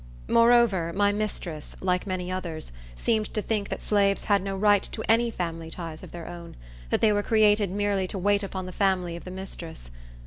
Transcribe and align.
Moreover, 0.27 0.91
my 0.93 1.11
mistress, 1.11 1.75
like 1.79 2.07
many 2.07 2.31
others, 2.31 2.71
seemed 2.95 3.31
to 3.35 3.41
think 3.43 3.69
that 3.69 3.83
slaves 3.83 4.23
had 4.23 4.41
no 4.41 4.55
right 4.57 4.81
to 4.81 5.03
any 5.07 5.29
family 5.29 5.69
ties 5.69 6.01
of 6.01 6.09
their 6.09 6.25
own; 6.27 6.55
that 6.89 7.01
they 7.01 7.13
were 7.13 7.21
created 7.21 7.69
merely 7.69 8.07
to 8.07 8.17
wait 8.17 8.41
upon 8.41 8.65
the 8.65 8.71
family 8.71 9.15
of 9.15 9.25
the 9.25 9.29
mistress. 9.29 9.91